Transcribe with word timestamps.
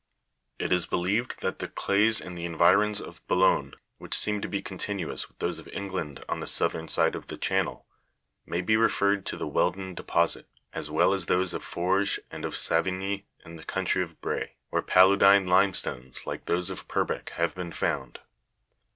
81, 0.59 0.65
82). 0.65 0.65
8. 0.65 0.65
It 0.71 0.75
is 0.75 0.85
believed 0.87 1.41
that 1.41 1.59
the 1.59 1.67
clays 1.67 2.19
in 2.19 2.33
the 2.33 2.43
environs 2.45 2.99
of 2.99 3.27
Boulogne, 3.27 3.75
which 3.99 4.17
seem 4.17 4.41
to 4.41 4.47
be 4.47 4.59
continuous 4.59 5.27
with 5.27 5.37
those 5.37 5.59
of 5.59 5.67
England 5.67 6.25
on 6.27 6.39
the 6.39 6.47
south 6.47 6.73
ern 6.73 6.87
side 6.87 7.13
of 7.13 7.27
the 7.27 7.37
Channel, 7.37 7.85
may 8.43 8.61
be 8.61 8.75
referred 8.75 9.27
to 9.27 9.37
the 9.37 9.45
wealden 9.45 9.93
deposit, 9.93 10.47
as 10.73 10.89
well 10.89 11.13
as 11.13 11.27
those 11.27 11.53
of 11.53 11.63
Forges 11.63 12.17
and 12.31 12.45
of 12.45 12.55
Savigny 12.55 13.27
in 13.45 13.57
the 13.57 13.63
country 13.63 14.01
of 14.01 14.19
Bray, 14.21 14.55
where 14.71 14.81
paludine 14.81 15.45
limestones 15.47 16.25
like 16.25 16.45
those 16.45 16.71
of 16.71 16.87
Purbeck 16.87 17.29
have 17.35 17.53
been 17.53 17.71
found. 17.71 18.21